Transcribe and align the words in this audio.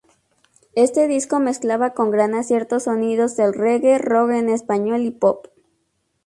Este 0.73 1.07
disco 1.07 1.39
mezclaba 1.39 1.93
con 1.93 2.09
gran 2.09 2.33
acierto 2.33 2.79
sonidos 2.79 3.35
del 3.37 3.53
reggae, 3.53 3.99
rock 3.99 4.31
en 4.31 4.49
español 4.49 5.01
y 5.01 5.11
pop. 5.11 5.45